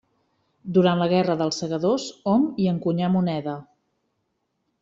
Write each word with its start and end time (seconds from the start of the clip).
Durant 0.77 1.01
la 1.03 1.07
Guerra 1.11 1.35
dels 1.43 1.59
Segadors 1.63 2.07
hom 2.33 2.49
hi 2.63 2.69
encunyà 2.75 3.11
moneda. 3.19 3.57